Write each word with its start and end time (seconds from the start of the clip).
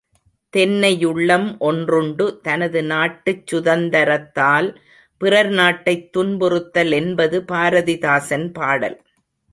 தென்னையுள்ளம் 0.53 1.59
ஒன்றுண்டு 1.59 2.39
தனது 2.41 2.83
நாட்டுச் 2.83 3.43
சுதந்தரத்தால் 3.47 4.69
பிறர் 5.21 5.51
நாட்டைத் 5.51 6.09
துன்புறுத்தல் 6.17 6.91
என்பது 6.91 7.39
பாரதிதாசன் 7.51 8.47
பாடல். 8.53 8.97